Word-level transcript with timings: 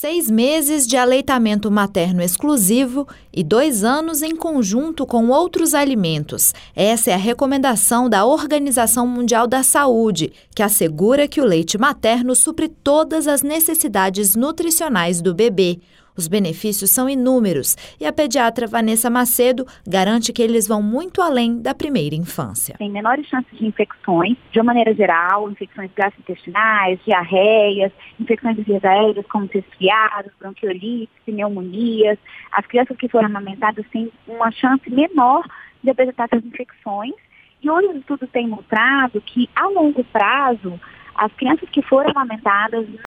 Seis 0.00 0.30
meses 0.30 0.86
de 0.86 0.96
aleitamento 0.96 1.70
materno 1.70 2.22
exclusivo 2.22 3.06
e 3.30 3.44
dois 3.44 3.84
anos 3.84 4.22
em 4.22 4.34
conjunto 4.34 5.04
com 5.04 5.28
outros 5.28 5.74
alimentos. 5.74 6.54
Essa 6.74 7.10
é 7.10 7.12
a 7.12 7.18
recomendação 7.18 8.08
da 8.08 8.24
Organização 8.24 9.06
Mundial 9.06 9.46
da 9.46 9.62
Saúde, 9.62 10.32
que 10.54 10.62
assegura 10.62 11.28
que 11.28 11.38
o 11.38 11.44
leite 11.44 11.76
materno 11.76 12.34
supre 12.34 12.66
todas 12.66 13.28
as 13.28 13.42
necessidades 13.42 14.34
nutricionais 14.34 15.20
do 15.20 15.34
bebê. 15.34 15.80
Os 16.20 16.28
benefícios 16.28 16.90
são 16.90 17.08
inúmeros 17.08 17.74
e 17.98 18.04
a 18.04 18.12
pediatra 18.12 18.66
Vanessa 18.66 19.08
Macedo 19.08 19.64
garante 19.88 20.34
que 20.34 20.42
eles 20.42 20.68
vão 20.68 20.82
muito 20.82 21.22
além 21.22 21.62
da 21.62 21.74
primeira 21.74 22.14
infância. 22.14 22.74
Tem 22.76 22.90
menores 22.90 23.26
chances 23.26 23.58
de 23.58 23.64
infecções, 23.64 24.36
de 24.52 24.58
uma 24.58 24.64
maneira 24.64 24.92
geral, 24.94 25.50
infecções 25.50 25.90
gastrointestinais, 25.96 27.00
diarreias, 27.06 27.90
infecções 28.20 28.54
de 28.56 28.64
vias 28.64 28.84
aéreas 28.84 29.24
como 29.28 29.48
resfriados, 29.50 30.30
bronquiolites, 30.38 31.08
pneumonias. 31.24 32.18
As 32.52 32.66
crianças 32.66 32.98
que 32.98 33.08
foram 33.08 33.28
amamentadas 33.28 33.86
têm 33.90 34.12
uma 34.28 34.50
chance 34.50 34.90
menor 34.90 35.48
de 35.82 35.88
apresentar 35.88 36.28
essas 36.30 36.44
infecções. 36.44 37.14
E 37.62 37.70
hoje 37.70 37.88
os 37.88 37.96
estudos 37.96 38.28
têm 38.28 38.46
mostrado 38.46 39.22
que, 39.22 39.48
a 39.56 39.68
longo 39.68 40.04
prazo, 40.04 40.78
as 41.14 41.32
crianças 41.32 41.68
que 41.70 41.80
foram 41.80 42.10
amamentadas 42.10 42.86